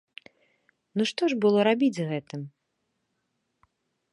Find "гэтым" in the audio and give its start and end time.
2.13-2.41